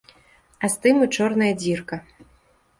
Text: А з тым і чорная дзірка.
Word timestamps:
А 0.67 0.69
з 0.75 0.79
тым 0.85 1.05
і 1.07 1.09
чорная 1.17 1.53
дзірка. 1.61 2.03